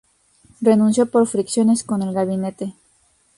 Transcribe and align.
Renunció 0.61 1.11
por 1.11 1.27
fricciones 1.27 1.83
con 1.83 2.01
el 2.01 2.11
gabinete. 2.11 2.73